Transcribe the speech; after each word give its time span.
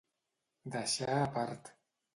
Deixar 0.77 1.11
a 1.19 1.31
part. 1.39 1.75